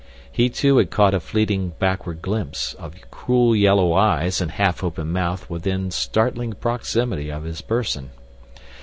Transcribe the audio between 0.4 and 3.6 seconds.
too, had caught a fleeting backward glimpse of cruel